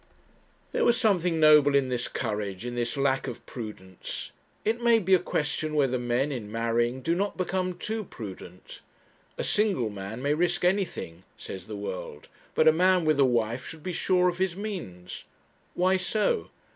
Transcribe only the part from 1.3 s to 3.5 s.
noble in this courage, in this lack of